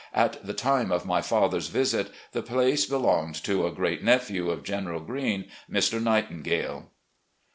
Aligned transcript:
At 0.15 0.43
the 0.43 0.55
time 0.55 0.91
of 0.91 1.05
my 1.05 1.21
father's 1.21 1.67
visit 1.67 2.09
the 2.31 2.41
place 2.41 2.87
belonged 2.87 3.35
to 3.43 3.67
a 3.67 3.71
great 3.71 4.03
nephewj 4.03 4.49
of 4.51 4.63
General 4.63 4.99
Green, 4.99 5.45
Mr. 5.69 6.01
Nightingale. 6.01 6.89